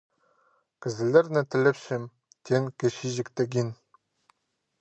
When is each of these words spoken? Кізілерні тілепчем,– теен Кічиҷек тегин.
Кізілерні 0.85 1.43
тілепчем,– 1.55 2.03
теен 2.45 2.65
Кічиҷек 2.79 3.27
тегин. 3.37 3.73